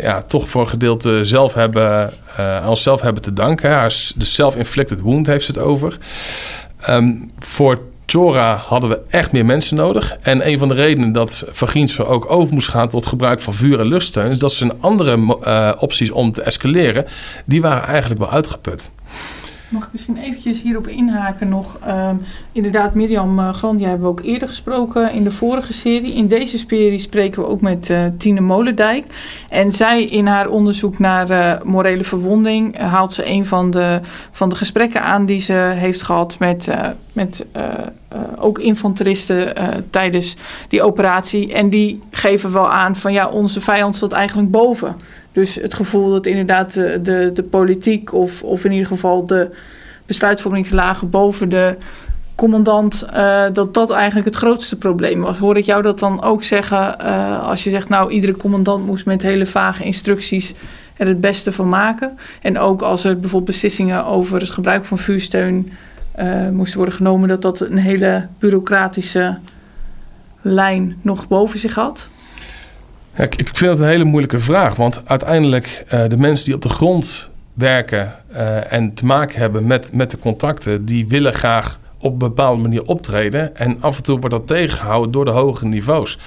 [0.00, 3.70] ja, toch voor een gedeelte zelf hebben, aan onszelf hebben te danken.
[3.70, 3.86] Hè.
[4.16, 5.98] De self-inflicted wound heeft het over.
[6.88, 10.16] Um, voor Chora hadden we echt meer mensen nodig.
[10.20, 13.80] En een van de redenen dat Vaginsver ook over moest gaan tot gebruik van vuur-
[13.80, 14.30] en luchtsteun...
[14.30, 15.16] is dat zijn andere
[15.46, 17.06] uh, opties om te escaleren,
[17.44, 18.90] die waren eigenlijk wel uitgeput.
[19.68, 21.78] Mag ik misschien eventjes hierop inhaken nog?
[21.86, 22.10] Uh,
[22.52, 26.14] inderdaad, Mirjam uh, Grandia hebben we ook eerder gesproken in de vorige serie.
[26.14, 29.06] In deze serie spreken we ook met uh, Tine Molendijk.
[29.48, 34.00] En zij in haar onderzoek naar uh, morele verwonding haalt ze een van de,
[34.30, 36.70] van de gesprekken aan die ze heeft gehad met,
[37.12, 37.46] met
[38.36, 39.54] ook infanteristen
[39.90, 40.36] tijdens
[40.68, 41.54] die operatie.
[41.54, 44.96] En die geven wel aan van ja, onze vijand staat eigenlijk boven.
[45.36, 49.50] Dus het gevoel dat inderdaad de, de, de politiek of, of in ieder geval de
[50.06, 51.76] besluitvormingslagen boven de
[52.34, 55.38] commandant, uh, dat dat eigenlijk het grootste probleem was.
[55.38, 59.06] Hoor ik jou dat dan ook zeggen uh, als je zegt, nou, iedere commandant moest
[59.06, 60.54] met hele vage instructies
[60.96, 62.18] er het beste van maken.
[62.42, 65.72] En ook als er bijvoorbeeld beslissingen over het gebruik van vuursteun
[66.52, 69.38] moesten worden genomen, dat dat een hele bureaucratische
[70.42, 72.08] lijn nog boven zich had.
[73.18, 74.74] Ik, ik vind het een hele moeilijke vraag.
[74.74, 79.66] Want uiteindelijk uh, de mensen die op de grond werken uh, en te maken hebben
[79.66, 83.56] met, met de contacten, die willen graag op een bepaalde manier optreden.
[83.56, 86.18] En af en toe wordt dat tegengehouden door de hogere niveaus.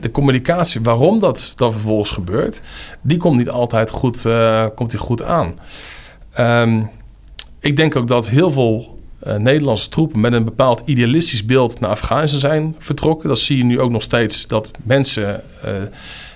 [0.00, 2.60] De communicatie, waarom dat dan vervolgens gebeurt,
[3.00, 5.54] die komt niet altijd goed, uh, komt die goed aan.
[6.38, 6.90] Um,
[7.60, 11.90] ik denk ook dat heel veel uh, Nederlandse troepen met een bepaald idealistisch beeld naar
[11.90, 13.28] Afghanistan zijn vertrokken.
[13.28, 15.70] Dat zie je nu ook nog steeds dat mensen uh,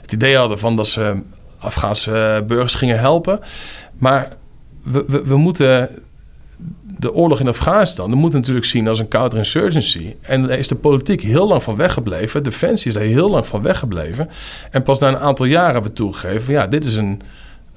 [0.02, 1.20] het idee hadden van dat ze
[1.58, 3.40] Afghaanse burgers gingen helpen.
[3.98, 4.28] Maar
[4.82, 5.90] we, we, moeten
[6.98, 10.14] de oorlog in Afghanistan, dat moet natuurlijk zien als een counterinsurgency.
[10.20, 12.42] En daar is de politiek heel lang van weggebleven.
[12.42, 14.28] Defensie is daar heel lang van weggebleven.
[14.70, 17.20] En pas na een aantal jaren hebben we toegegeven: ja, dit is een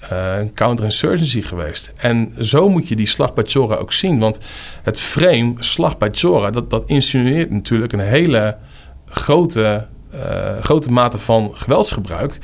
[0.09, 1.93] een counterinsurgency geweest.
[1.95, 4.19] En zo moet je die slag bij Chora ook zien.
[4.19, 4.39] Want
[4.83, 8.57] het frame slag bij Chora, dat, dat insinueert natuurlijk een hele
[9.05, 12.37] grote, uh, grote mate van geweldsgebruik.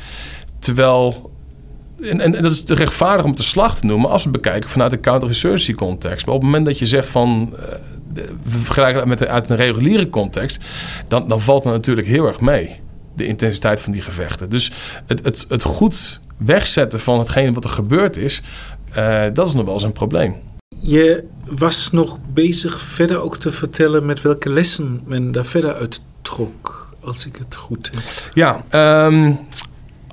[0.59, 1.31] Terwijl
[2.01, 4.91] en, en, dat is te rechtvaardig om de slag te noemen als we bekijken vanuit
[4.91, 6.25] de counterinsurgency context.
[6.25, 7.59] Maar op het moment dat je zegt van uh,
[8.43, 10.63] we vergelijken dat met uit een reguliere context,
[11.07, 12.79] dan, dan valt dat natuurlijk heel erg mee.
[13.15, 14.49] De intensiteit van die gevechten.
[14.49, 14.71] Dus
[15.05, 18.41] het, het, het goed wegzetten van hetgene wat er gebeurd is,
[18.97, 20.35] uh, dat is nog wel eens een probleem.
[20.81, 26.01] Je was nog bezig verder ook te vertellen met welke lessen men daar verder uit
[26.21, 28.03] trok, als ik het goed heb.
[28.33, 29.33] Ja, ehm,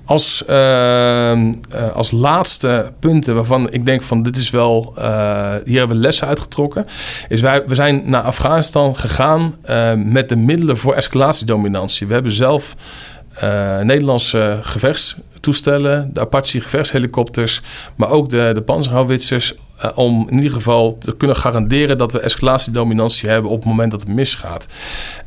[0.04, 5.78] als, ehm, eh, als laatste punten waarvan ik denk van dit is wel, eh, hier
[5.78, 6.86] hebben we lessen uitgetrokken,
[7.28, 12.06] is wij, we zijn naar Afghanistan gegaan eh, met de middelen voor escalatiedominantie.
[12.06, 12.76] We hebben zelf
[13.82, 17.60] Nederlandse gevechtstoestellen, de Apache gevechtshelikopters,
[17.96, 22.20] maar ook de, de panzerhouwitsers uh, om in ieder geval te kunnen garanderen dat we
[22.20, 24.66] escalatiedominantie hebben op het moment dat het misgaat.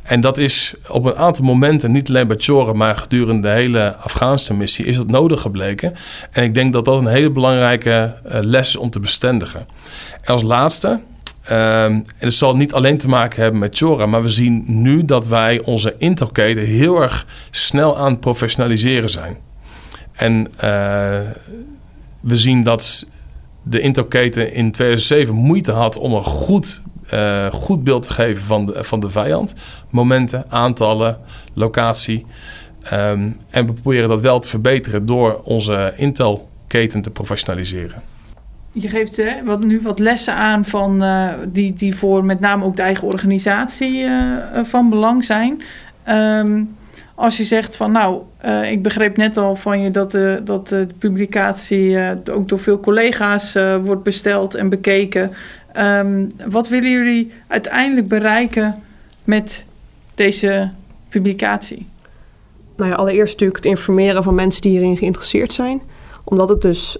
[0.02, 3.96] En dat is op een aantal momenten, niet alleen bij Choren, maar gedurende de hele
[3.96, 5.94] Afghanistan-missie, is dat nodig gebleken.
[6.30, 9.66] En ik denk dat dat een hele belangrijke uh, les is om te bestendigen.
[10.20, 11.00] En als laatste,
[11.48, 15.26] en het zal niet alleen te maken hebben met Chora, maar we zien nu dat
[15.26, 19.36] wij onze intelketen heel erg snel aan het professionaliseren zijn.
[20.12, 20.60] En uh,
[22.20, 23.06] we zien dat
[23.62, 26.82] de Intelketen in 2007 moeite had om een goed,
[27.14, 29.54] uh, goed beeld te geven van de, van de vijand.
[29.90, 31.16] Momenten, aantallen,
[31.54, 32.26] locatie.
[32.92, 38.02] Um, en we proberen dat wel te verbeteren door onze Intel-keten te professionaliseren.
[38.72, 42.64] Je geeft hè, wat, nu wat lessen aan van, uh, die, die voor met name
[42.64, 44.12] ook de eigen organisatie uh,
[44.62, 45.62] van belang zijn.
[46.08, 46.76] Um,
[47.14, 48.22] als je zegt van nou,
[48.70, 51.98] ik begreep net al van je dat de, dat de publicatie
[52.30, 55.30] ook door veel collega's wordt besteld en bekeken.
[55.76, 58.74] Um, wat willen jullie uiteindelijk bereiken
[59.24, 59.66] met
[60.14, 60.70] deze
[61.08, 61.86] publicatie?
[62.76, 65.80] Nou ja, allereerst natuurlijk het informeren van mensen die hierin geïnteresseerd zijn.
[66.28, 66.98] Omdat het dus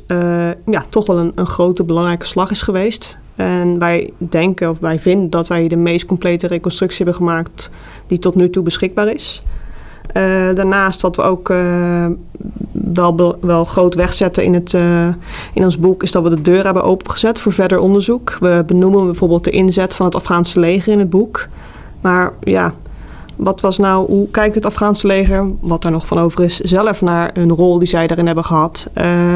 [0.67, 3.19] ja, toch wel een, een grote belangrijke slag is geweest.
[3.35, 7.71] En wij denken of wij vinden dat wij de meest complete reconstructie hebben gemaakt
[8.07, 9.43] die tot nu toe beschikbaar is.
[10.09, 10.23] Uh,
[10.55, 12.07] daarnaast wat we ook uh,
[12.73, 14.73] wel, wel groot wegzetten in, het,
[15.55, 16.03] in ons boek...
[16.03, 18.37] is dat we de deur hebben opengezet voor verder onderzoek.
[18.41, 21.49] We benoemen bijvoorbeeld de inzet van het Afghaanse leger in het boek.
[22.01, 22.75] Maar ja,
[23.39, 27.01] wat was nou, hoe kijkt het Afghaanse leger, wat er nog van over is, zelf
[27.01, 28.91] naar een rol die zij daarin hebben gehad?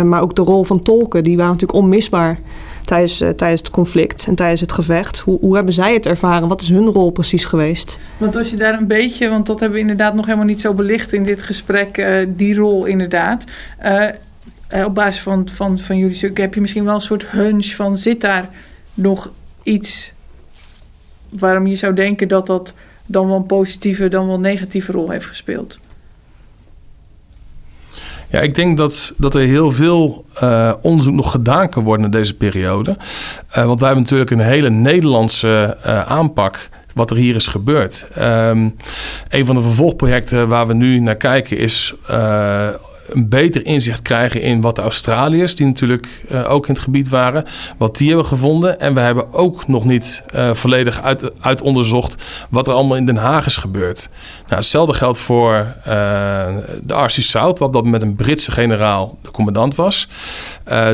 [0.04, 2.38] maar ook de rol van tolken, die waren natuurlijk onmisbaar
[2.84, 5.18] tijdens, uh, tijdens het conflict en tijdens het gevecht.
[5.18, 6.48] Hoe, hoe hebben zij het ervaren?
[6.48, 7.98] Wat is hun rol precies geweest?
[8.16, 10.74] Want als je daar een beetje, want dat hebben we inderdaad nog helemaal niet zo
[10.74, 13.44] belicht in dit gesprek, uh, die rol inderdaad.
[14.84, 17.96] Op basis van, van, van jullie stuk heb je misschien wel een soort hunch van
[17.96, 18.48] zit daar
[18.94, 19.30] nog
[19.62, 20.12] iets
[21.28, 22.74] waarom je zou denken dat dat
[23.06, 25.78] dan wel een positieve, dan wel een negatieve rol heeft gespeeld?
[28.30, 32.10] Ja, ik denk dat, dat er heel veel uh, onderzoek nog gedaan kan worden in
[32.10, 32.90] deze periode.
[32.90, 38.06] Uh, want wij hebben natuurlijk een hele Nederlandse uh, aanpak wat er hier is gebeurd.
[38.18, 38.76] Um,
[39.28, 41.94] een van de vervolgprojecten waar we nu naar kijken is
[43.08, 47.08] een beter inzicht krijgen in wat de Australiërs, die natuurlijk uh, ook in het gebied
[47.08, 47.44] waren,
[47.78, 48.80] wat die hebben gevonden.
[48.80, 53.06] En we hebben ook nog niet uh, volledig uit, uit, onderzocht wat er allemaal in
[53.06, 54.08] Den Haag is gebeurd.
[54.46, 55.84] Nou, hetzelfde geldt voor uh,
[56.82, 60.08] de RC South, wat dat met een Britse generaal de commandant was.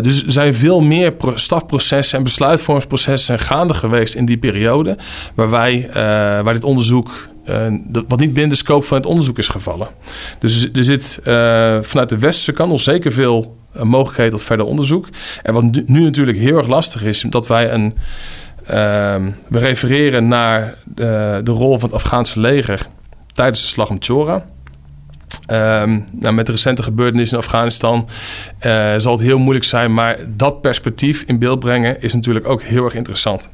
[0.01, 4.97] dus er zijn veel meer stafprocessen en besluitvormingsprocessen gaande geweest in die periode,
[5.35, 5.90] waar, wij,
[6.42, 7.29] waar dit onderzoek
[8.09, 9.89] wat niet binnen de scope van het onderzoek is gevallen.
[10.39, 14.67] Dus er zit uh, vanuit de westerse kant nog zeker veel uh, mogelijkheden tot verder
[14.67, 15.09] onderzoek.
[15.43, 17.97] En wat nu, natuurlijk heel erg lastig is, dat wij een.
[18.67, 22.87] Ehm, we refereren naar de, de, rol van het Afghaanse leger
[23.33, 24.47] tijdens de slag om Chora.
[25.51, 28.09] Um, nou, met de recente gebeurtenissen in Afghanistan
[28.97, 32.85] zal het heel moeilijk zijn, maar dat perspectief in beeld brengen is natuurlijk ook heel
[32.85, 33.51] erg interessant.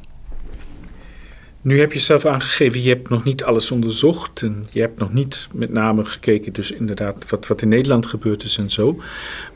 [1.65, 4.41] Nu heb je zelf aangegeven, je hebt nog niet alles onderzocht.
[4.41, 8.43] En je hebt nog niet met name gekeken, dus inderdaad, wat, wat in Nederland gebeurd
[8.43, 8.99] is en zo.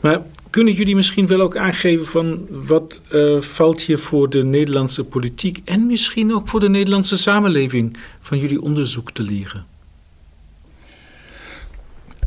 [0.00, 5.04] Maar kunnen jullie misschien wel ook aangeven van wat uh, valt hier voor de Nederlandse
[5.04, 9.66] politiek en misschien ook voor de Nederlandse samenleving van jullie onderzoek te leren?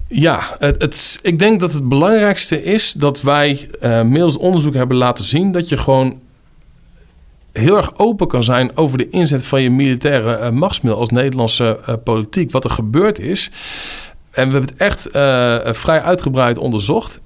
[0.08, 4.98] Ja, het, het, ik denk dat het belangrijkste is dat wij uh, middels onderzoek hebben
[4.98, 6.22] laten zien dat je gewoon
[7.54, 11.80] heel erg open kan zijn over de inzet van je militaire uh, machtsmiddel als Nederlandse
[11.90, 12.52] uh, politiek.
[12.52, 13.52] Wat er gebeurd is.
[14.32, 17.20] En we hebben het echt uh, vrij uitgebreid onderzocht.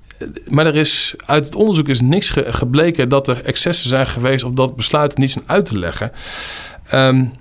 [0.47, 4.43] Maar er is, uit het onderzoek is niks ge gebleken dat er excessen zijn geweest
[4.43, 6.11] of dat besluiten niet zijn uit te leggen.
[6.93, 7.31] Um,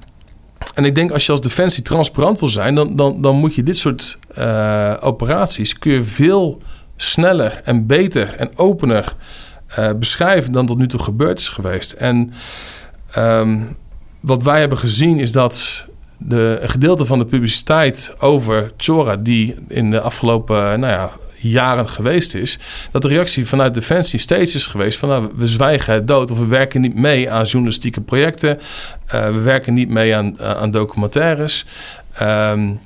[0.75, 3.63] en ik denk als je als defensie transparant wil zijn, dan, dan, dan moet je
[3.63, 4.19] dit soort
[5.01, 6.63] operaties kun je veel
[6.97, 9.17] sneller en beter en opener
[9.97, 11.93] beschrijven dan tot nu toe gebeurd is geweest.
[11.93, 12.33] En
[13.19, 13.77] Um,
[14.21, 15.87] wat wij hebben gezien is dat
[16.19, 22.35] de gedeelte van de publiciteit over Chora, die in de afgelopen nou ja, jaren geweest
[22.35, 22.59] is,
[22.91, 26.39] dat de reactie vanuit Defensie steeds is geweest van nou, we zwijgen het dood of
[26.39, 28.59] we werken niet mee aan journalistieke projecten,
[29.15, 31.65] uh, we werken niet mee aan, aan documentaires.
[32.23, 32.81] Um,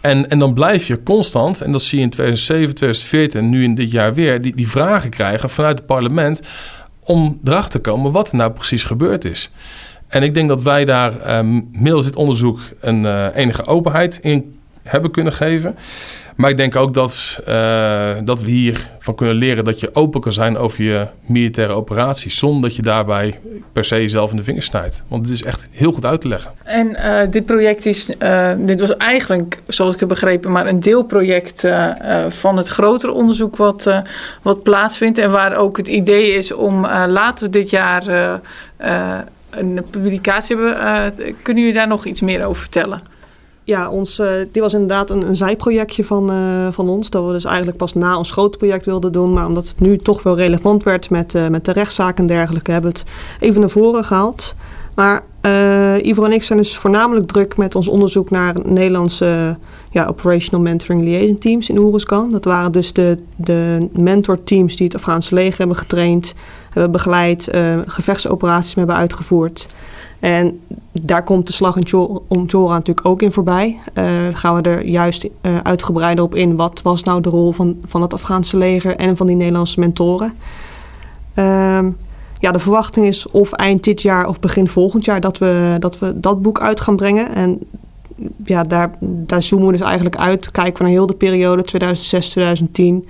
[0.00, 3.64] en, en dan blijf je constant, en dat zie je in 2007, 2014 en nu
[3.64, 6.40] in dit jaar weer, die, die vragen krijgen vanuit het parlement
[7.08, 9.50] om erachter te komen wat er nou precies gebeurd is.
[10.08, 14.58] En ik denk dat wij daar um, middels dit onderzoek een uh, enige openheid in
[14.82, 15.76] hebben kunnen geven.
[16.38, 20.32] Maar ik denk ook dat, uh, dat we hiervan kunnen leren dat je open kan
[20.32, 22.38] zijn over je militaire operaties.
[22.38, 23.40] Zonder dat je daarbij
[23.72, 25.04] per se jezelf in de vingers snijdt.
[25.08, 26.50] Want het is echt heel goed uit te leggen.
[26.64, 30.80] En uh, dit project is, uh, dit was eigenlijk, zoals ik heb begrepen, maar een
[30.80, 31.66] deelproject
[32.28, 33.92] van het grotere onderzoek wat,
[34.42, 35.18] wat plaatsvindt.
[35.18, 38.08] En waar ook het idee is om later dit jaar
[39.50, 41.14] een publicatie hebben.
[41.42, 43.17] kunnen jullie daar nog iets meer over vertellen?
[43.68, 46.36] Ja, ons, uh, dit was inderdaad een, een zijprojectje van, uh,
[46.70, 47.10] van ons.
[47.10, 49.32] Dat we dus eigenlijk pas na ons grote project wilden doen.
[49.32, 52.70] Maar omdat het nu toch wel relevant werd met, uh, met de rechtszaken en dergelijke,
[52.70, 53.08] hebben we het
[53.40, 54.54] even naar voren gehaald.
[54.94, 55.22] Maar
[56.02, 59.58] Ivo en ik zijn dus voornamelijk druk met ons onderzoek naar Nederlandse
[59.90, 62.30] ja, Operational Mentoring Liaison Teams in Oeruzkan.
[62.30, 66.34] Dat waren dus de, de mentorteams die het Afghaanse leger hebben getraind,
[66.70, 67.48] hebben begeleid,
[67.86, 69.68] gevechtsoperaties hebben uitgevoerd.
[70.20, 70.60] En
[71.02, 71.76] daar komt de slag
[72.28, 73.78] om Chora natuurlijk ook in voorbij.
[73.94, 76.56] Uh, gaan we er juist uh, uitgebreider op in.
[76.56, 80.32] Wat was nou de rol van, van het Afghaanse leger en van die Nederlandse mentoren?
[81.34, 81.78] Uh,
[82.40, 85.98] ja, de verwachting is of eind dit jaar of begin volgend jaar dat we dat,
[85.98, 87.34] we dat boek uit gaan brengen.
[87.34, 87.58] En
[88.44, 90.50] ja, daar, daar zoomen we dus eigenlijk uit.
[90.50, 91.64] Kijken we naar heel de periode
[93.04, 93.08] 2006-2010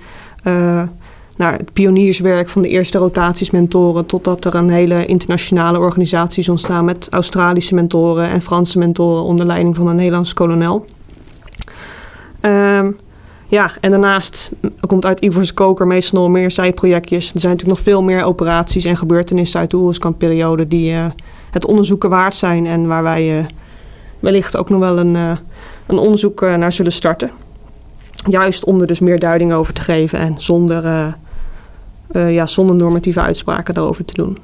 [1.39, 6.49] naar het pionierswerk van de eerste rotaties mentoren, totdat er een hele internationale organisatie is
[6.49, 10.85] ontstaan met Australische mentoren en Franse mentoren onder leiding van een Nederlandse kolonel.
[12.41, 12.97] Um,
[13.47, 14.51] ja, en daarnaast
[14.87, 17.33] komt uit Ivor's Koker meestal nog meer zijprojectjes.
[17.33, 21.05] Er zijn natuurlijk nog veel meer operaties en gebeurtenissen uit de oorlogskamperiode die uh,
[21.51, 23.45] het onderzoeken waard zijn en waar wij uh,
[24.19, 25.37] wellicht ook nog wel een, uh,
[25.85, 27.31] een onderzoek naar zullen starten.
[28.27, 31.17] Juist om er dus meer duiding over te geven en zonder
[32.11, 34.37] uh, ja, zonder normatieve uitspraken daarover te doen.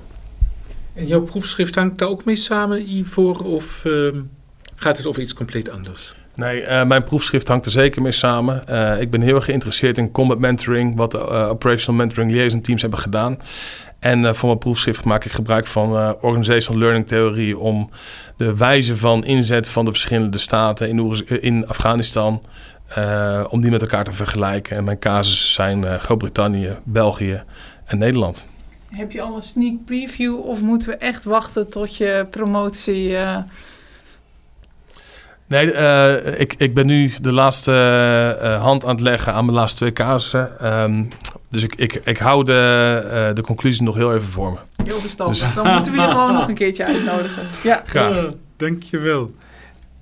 [0.93, 4.11] En jouw proefschrift hangt daar ook mee samen, Ivor, of uh,
[4.75, 6.15] gaat het over iets compleet anders?
[6.35, 8.63] Nee, uh, mijn proefschrift hangt er zeker mee samen.
[8.69, 12.81] Uh, ik ben heel erg geïnteresseerd in combat mentoring, wat de operational mentoring liaison teams
[12.81, 13.37] hebben gedaan.
[13.99, 17.89] En voor mijn proefschrift maak ik gebruik van organizational learning theorie om
[18.37, 22.41] de wijze van inzet van de verschillende staten in, in Afghanistan
[22.97, 24.75] uh, om die met elkaar te vergelijken.
[24.75, 27.43] En mijn casussen zijn uh, Groot-Brittannië, België
[27.85, 28.47] en Nederland.
[28.89, 33.09] Heb je al een sneak preview of moeten we echt wachten tot je promotie?
[33.09, 33.37] Uh...
[35.47, 35.73] Nee,
[36.37, 37.71] ik, ik ben nu de laatste
[38.61, 40.73] hand aan het leggen aan mijn laatste twee casussen.
[40.81, 41.09] Um,
[41.49, 44.83] dus ik, ik, ik hou de, de conclusie nog heel even voor me.
[44.85, 45.37] Heel verstandig.
[45.37, 45.53] Dus.
[45.53, 47.47] Dan moeten we je gewoon nog een keertje uitnodigen.
[47.63, 47.83] Ja.
[47.85, 48.29] Graag.
[48.57, 49.31] dankjewel.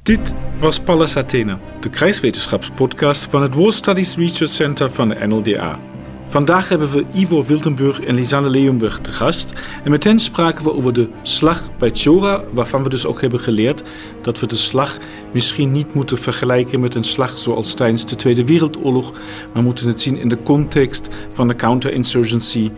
[0.03, 5.79] Dit was Pallas Athena, de krijgswetenschapspodcast van het War Studies Research Center van de NLDA.
[6.25, 9.53] Vandaag hebben we Ivo Wiltenburg en Lisanne Leonberg te gast.
[9.83, 13.39] En met hen spraken we over de slag bij Chora, waarvan we dus ook hebben
[13.39, 13.89] geleerd
[14.21, 14.97] dat we de slag
[15.31, 19.11] misschien niet moeten vergelijken met een slag zoals tijdens de Tweede Wereldoorlog,
[19.53, 22.71] maar moeten het zien in de context van de counterinsurgency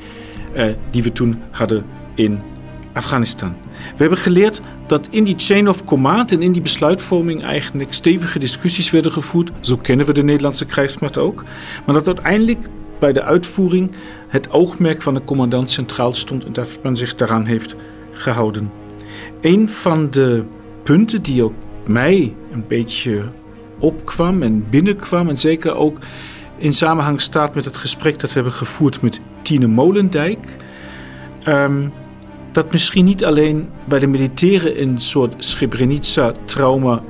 [0.54, 2.42] eh, die we toen hadden in
[2.94, 3.65] Afghanistan.
[3.92, 8.40] We hebben geleerd dat in die chain of command en in die besluitvorming eigenlijk stevige
[8.40, 9.52] discussies werden gevoerd.
[9.60, 11.44] Zo kennen we de Nederlandse krijgsmacht ook.
[11.86, 12.68] Maar dat uiteindelijk
[13.00, 13.92] bij de uitvoering
[14.28, 17.76] het oogmerk van de commandant centraal stond en dat men zich daaraan heeft
[18.12, 18.72] gehouden.
[19.42, 20.44] Een van de
[20.84, 21.54] punten die ook
[21.86, 23.22] mij een beetje
[23.80, 25.98] opkwam en binnenkwam en zeker ook
[26.58, 30.56] in samenhang staat met het gesprek dat we hebben gevoerd met Tine Molendijk.
[31.48, 31.92] Um,
[32.56, 37.04] dat misschien niet alleen bij de militairen een soort Srebrenica-trauma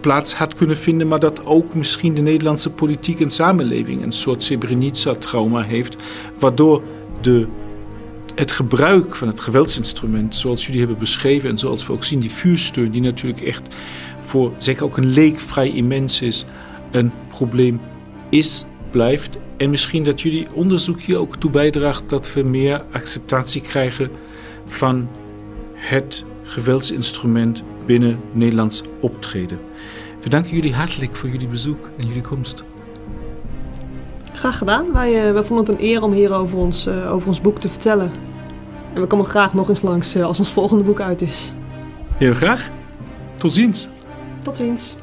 [0.00, 4.44] plaats had kunnen vinden, maar dat ook misschien de Nederlandse politiek en samenleving een soort
[4.44, 5.96] Srebrenica-trauma heeft,
[6.38, 6.82] waardoor
[7.20, 7.46] de,
[8.34, 12.30] het gebruik van het geweldsinstrument, zoals jullie hebben beschreven en zoals we ook zien, die
[12.30, 13.68] vuursteun, die natuurlijk echt
[14.20, 16.44] voor zeker ook een leek vrij immens is,
[16.90, 17.80] een probleem
[18.28, 19.36] is, blijft.
[19.56, 24.10] En misschien dat jullie onderzoek hier ook toe bijdraagt dat we meer acceptatie krijgen
[24.70, 25.08] van
[25.74, 29.58] het geweldsinstrument binnen Nederlands optreden.
[30.20, 32.64] We danken jullie hartelijk voor jullie bezoek en jullie komst.
[34.32, 34.92] Graag gedaan.
[34.92, 37.68] Wij, wij vonden het een eer om hier over ons, uh, over ons boek te
[37.68, 38.10] vertellen.
[38.94, 41.52] En we komen graag nog eens langs uh, als ons volgende boek uit is.
[42.16, 42.70] Heel graag.
[43.38, 43.88] Tot ziens.
[44.42, 44.96] Tot ziens.